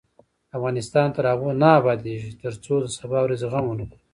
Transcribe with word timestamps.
افغانستان 0.57 1.07
تر 1.15 1.23
هغو 1.31 1.49
نه 1.61 1.69
ابادیږي، 1.79 2.31
ترڅو 2.41 2.73
د 2.81 2.85
سبا 2.97 3.19
ورځې 3.23 3.45
غم 3.51 3.65
ونکړو. 3.69 3.97